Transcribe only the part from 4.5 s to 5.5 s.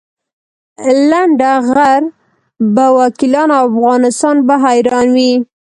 حیران وي.